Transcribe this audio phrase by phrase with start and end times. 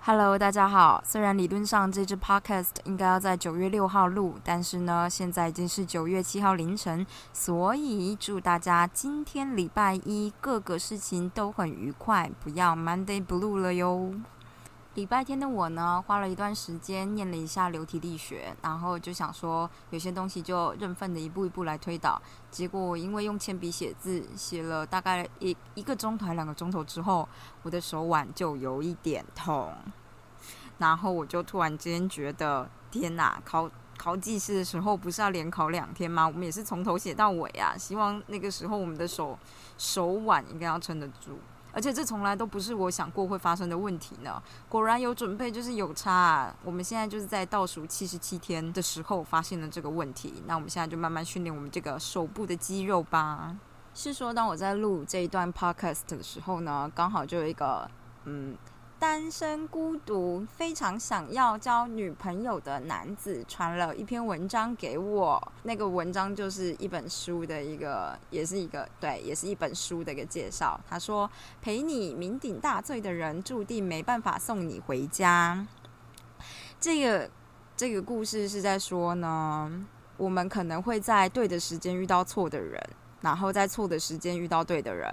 [0.00, 1.00] Hello，大家好。
[1.04, 14.14] 虽然理论上这支 Podcast 应该要在九月六号录，但是呢，现在已经是九月七号凌晨，所以祝大家今天礼拜一各个事情都很愉快，不要 Monday Blue 了哟。
[14.98, 22.20] 礼拜天的我呢，花了一段时间念了一下流体力学，然后就想说有些东西就认份的一步一步来推导。
[22.50, 27.28] 结果因为用铅笔写字，写了大概一一个钟头、两个钟头之后，
[27.62, 29.72] 我的手腕就有一点痛。
[30.78, 33.40] 然后我就突然间觉得，天哪！
[33.44, 36.26] 考考技师的时候不是要连考两天吗？
[36.26, 37.78] 我们也是从头写到尾啊！
[37.78, 39.38] 希望那个时候我们的手
[39.76, 41.38] 手腕应该要撑得住。
[41.72, 44.42] 而且这从来都不是我想过会发生的问题呢。
[44.68, 46.54] 果然有准备就是有差。
[46.64, 50.42] 我们现在就是在倒数七十七天的时候发现了这个问题。
[50.46, 53.56] 那我们现在就慢慢训练我们这个手部的肌肉吧。
[53.94, 57.90] 是说，当我在录这一段 podcast 的时候呢，刚好就有一个
[58.24, 58.56] 嗯。
[58.98, 65.52] 单身孤独、非常想要交女朋友的男子传了一篇文章给我。
[65.62, 70.78] 那个文章就是一本书的一个，也是一个对，也是一本书的一个介绍。
[70.88, 71.30] 他说
[71.62, 75.64] ：“陪你酩酊大醉的人，注定没办法送你回家。”
[76.80, 77.30] 这个
[77.76, 82.82] 这个故事是在说呢，我们可能会在对的时间遇到错的人，
[83.20, 85.08] 然后在错的时间遇到对的人。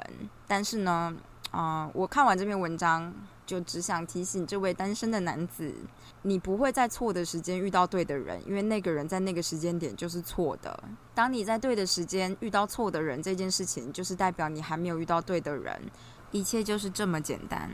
[0.47, 1.15] 但是呢，
[1.51, 3.13] 啊，我看完这篇文章。
[3.45, 5.73] 就只想提醒这位单身的男子，
[6.23, 10.83] 你不会在错的时间遇到对的人，因为那个人在那个时间点就是错的。
[11.13, 15.79] 当你在对的时间遇到错的人，这件事情就是代表你还没有遇到对的人，
[16.31, 17.69] 一切就是这么简单。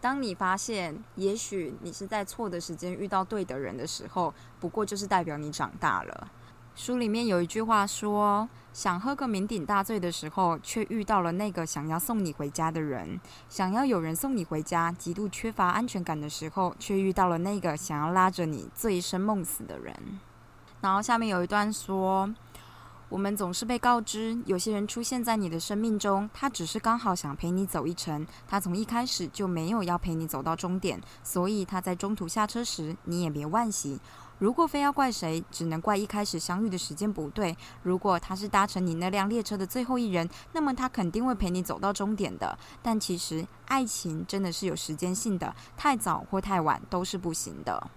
[0.00, 6.28] 当你发现，也许你是在错的时间遇到对的人的时候，不过就是代表你长大了。
[6.74, 19.94] 书里面有一句话说：“想喝个酩酊大醉的时候，却遇到了那个想要送你回家的人；想要有人送你回家，极度缺乏安全感的时候，却遇到了那个想要拉着你醉生梦死的人。”
[20.80, 22.34] 然后下面有一段说
[23.10, 34.00] ：“我们总是被告知，有些人出现在你的生命中，他只是刚好想陪你走一程，他从一开始就没有要陪你走到终点，所以他在中途下车时，你也别惋惜。”
[34.42, 37.56] 如果非要怪谁，只能怪一开始相遇的时间不对。
[37.84, 42.58] 如果他是搭乘你那辆列车的最后一人，那么他肯定会陪你走到终点的。
[42.82, 47.88] 但其实爱情真的是有时间性的，太早或太晚都是不行的。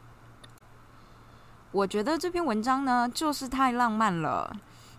[1.72, 4.56] 我觉得这篇文章呢，就是太浪漫了，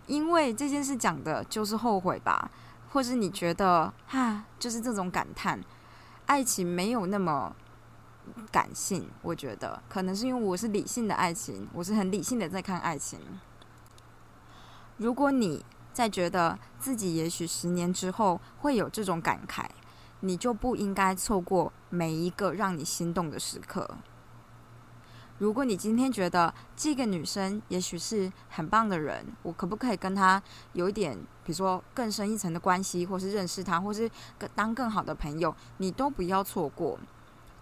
[0.09, 2.51] 因为这件事讲的就是后悔吧，
[2.91, 5.61] 或是你觉得哈，就是这种感叹，
[6.27, 7.55] 爱情没有那么。
[8.51, 13.19] 感性，我觉得可能是因为我是理性的爱情，我是很理性的在看爱情。
[14.97, 19.65] 如果你在觉得自己也许十年之后会有这种感慨，
[20.21, 23.97] 你就不应该错过每一个让你心动的时刻。
[25.39, 31.15] 如果你今天觉得这个女生也许是很棒的人，我可不可以跟她有一点，
[31.45, 34.11] 比如说更深一层的关系，或是认识她，或是
[34.55, 36.99] 当更好的朋友，你都不要错过。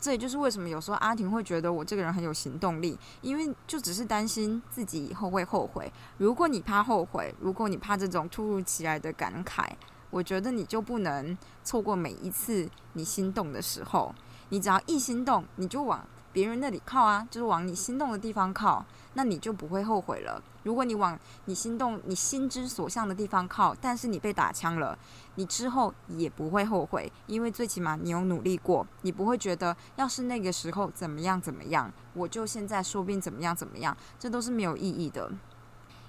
[0.04, 5.90] 这也就是为什么有时候阿婷会觉得我这个人很有行动力，因为就只是担心自己以后会后悔。
[6.18, 9.66] 如果你怕后悔，如果你怕这种突如其来的感慨，
[10.10, 14.14] 我觉得你就不能错过每一次你心动的时候。
[14.50, 16.06] 你只要一心动，你就往。
[16.34, 18.84] 别人那里靠啊，就是往你心动的地方靠，
[19.14, 20.42] 那你就不会后悔了。
[20.64, 24.98] 如果你往你心动、你心之所向的地方靠，但是你被打枪了，
[25.36, 35.30] 你之后也不会后悔，因为最起码你有努力过，你不会觉得要是那个时候怎么样怎么样，我就现在说不定怎么样怎么样，这都是没有意义的。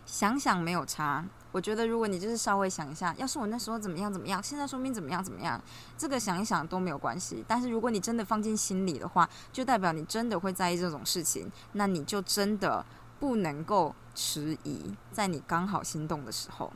[0.06, 1.26] 想想没有差。
[1.52, 5.62] 我觉得，如果你就是稍微想一下，要是我那时候怎么样怎么样，现在说明怎么样怎么样，
[5.98, 7.44] 这个想一想都没有关系。
[7.48, 12.86] 但是如果你真的放进心里的话，就代表你真的会在意这种事情，那你就真的
[13.22, 16.72] 不能够迟疑，在你刚好心动的时候。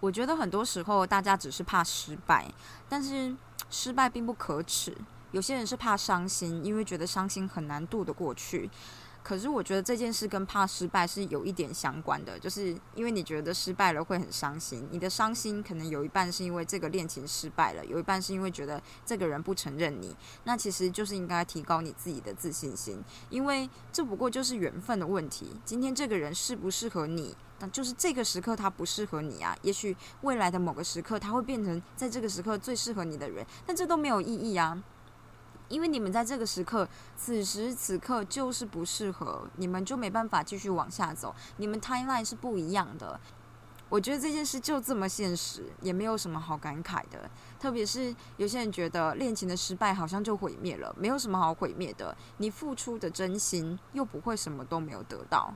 [0.00, 2.52] 我觉得很多时候大家只是怕失败，
[2.86, 3.34] 但是
[3.70, 4.94] 失败并不可耻。
[5.32, 8.70] 有些人是怕伤心，因为觉得伤心很难度得过去。
[9.24, 20.14] 可是我觉得这件事跟怕失败是有一点相关的，就是因为你觉得失败了会很伤心，你的伤心可能有一半是因为这个恋情失败了，有一半是因为觉得这个人不承认你。
[20.44, 25.56] 那其实就是应该提高你自己的自信心，因为这不过就是缘分的问题。
[25.64, 29.56] 今天这个人适不适合你，那就是这个时刻他不适合你啊。
[29.62, 34.82] 也许未来的某个时刻他会变成在这个时刻最适合你的人，但这都没有意义啊。
[35.74, 41.34] 因为你们在这个时刻、此时此刻就是不适合，你们就没办法继续往下走。
[41.56, 43.18] 你们 timeline 是不一样的。
[43.88, 47.28] 我觉得这件事就这么现实，也没有什么好感慨的。
[47.58, 52.16] 特别是有些人觉得恋情的失败好像就毁灭了，没有什么好毁灭的。
[52.36, 55.52] 你付出的真心又不会什么都没有得到。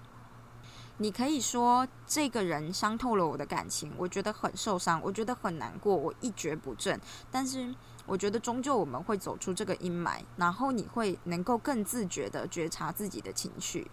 [1.01, 7.01] 你可以说这个人伤透了我的感情，我觉得很受伤，我觉得很难过，我一蹶不振。
[7.31, 7.73] 但是
[8.05, 13.89] 我觉得终究我们会走出这个阴霾，然后你会能够更自觉的觉察自己的情绪。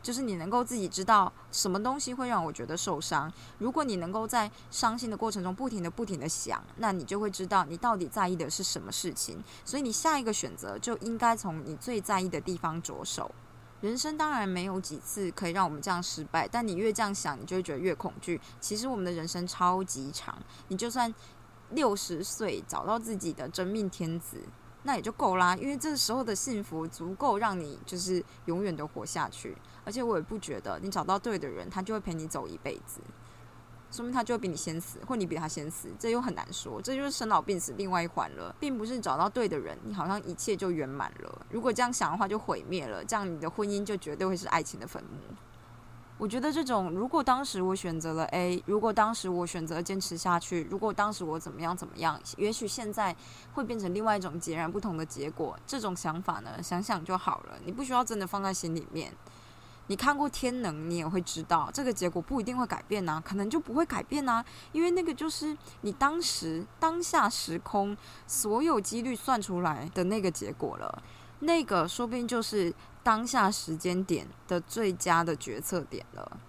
[0.00, 3.30] 就是你能够自己知道什么东西会让我觉得受伤。
[3.58, 9.42] 如果你能够在伤心的过程中不停的、不停的想，那你就会知道你到底在意的是什么事情。
[9.66, 13.30] 所以你下一个选择就应该从你最在意的地方着手。
[13.80, 18.40] 人生当然没有几次可以让我们这样失败，但你越这样想，你就会觉得越恐惧。
[18.60, 20.36] 其实我们的人生超级长，
[20.68, 21.14] 你就算
[21.70, 24.40] 六十岁找到自己的真命天子。
[24.84, 29.54] 那也就够啦，因为这时候的幸福足够让你就是永远的活下去。
[29.84, 33.00] 而且我也不觉得你找到对的人，他就会陪你走一辈子，
[33.90, 36.80] 说明他就会比你先死，或你比他先死，这又很难说。
[36.82, 41.46] 这就是生老病死另外一环了，并不是找到对的人，你好像一切就圆满了。
[41.50, 45.10] 如果这样想的话，就毁灭了，这样你的婚姻就绝对会是爱情的坟墓。
[46.18, 53.14] 我觉得这种，如果当时我选择了 A，如果当时我选择坚持下去，如果当时我怎么样怎么样，也许现在
[53.54, 55.56] 会变成另外一种截然不同的结果。
[55.64, 59.14] 这种想法呢，想想就好了，你不需要真的放在心里面。
[59.88, 67.96] 你看过《天能》，你也会知道，这个结果不一定会改变呐，可能就不会改变呐，因为那个就是你当时当下时空
[68.26, 71.02] 所有几率算出来的那个结果了。
[71.40, 76.40] 那个说不定就是当下时间点的最佳的决策点了。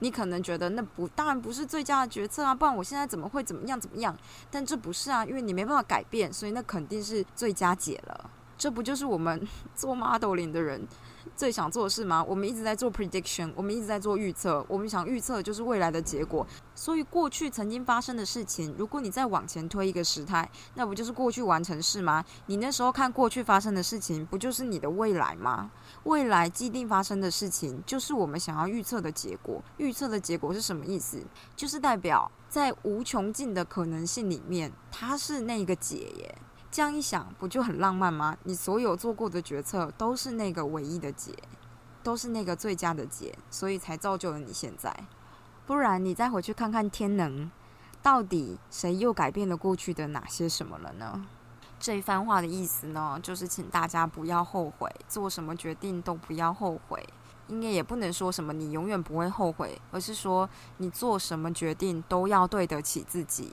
[0.00, 4.16] 你可能觉得那不，当然不是最佳的决策啊，不然我现在怎么会怎么样怎么样？
[4.50, 8.30] 但这不是啊，因为你没办法改变，所以那肯定是最佳解了。
[8.60, 10.86] 这不就是我们 做 modeling 的人？
[11.34, 12.22] 最想做的事吗？
[12.22, 14.62] 我们一直在做 prediction，我们一直在做预测。
[14.68, 16.46] 我们想预测就是未来的结果。
[16.74, 22.22] 所以过去曾经发生的事情，如果你再往前推一个时态，那不就是过去完成式吗？
[22.46, 25.70] 你那时候看过去发生的事情，不就是你的未来吗？
[26.04, 29.62] 未来既定发生的事情，就是我们想要预测的结果。
[29.78, 31.22] 预测的结果是什么意思？
[31.56, 36.38] 就是代表在无穷尽的可能性里面，它是那个解耶。
[36.70, 38.36] 这样一想，不就很浪漫吗？
[38.44, 41.34] 你所有做过的决策都是那个唯一的解，
[42.02, 44.94] 都是那个最佳的解，所以才造就了你现在。
[45.66, 47.50] 不然你再回去看看天能，
[48.02, 51.26] 到底谁又改变了过去的哪些什么了呢？
[51.80, 57.04] 这一番话的意思呢，就是请大家不要后悔，做什么决定都不要后悔。
[57.48, 63.52] 应该也不能说什么你永远不会后悔，而是说你做什么决定都要对得起自己。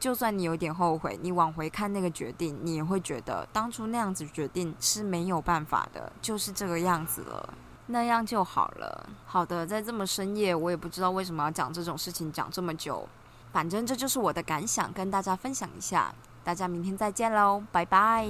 [0.00, 7.54] 就算你有点后悔，你往回看那个决定，你也会觉得当初那样子决定是没有办法的，就是这个样子了，
[7.86, 9.06] 那样就好了。
[9.26, 13.06] 好的，在这么深夜，我也不知道为什么要讲这种事情，讲这么久，
[13.52, 16.12] 反正这就是我的感想，跟大家分享一下。
[16.42, 18.26] 大家明天再见喽，拜拜。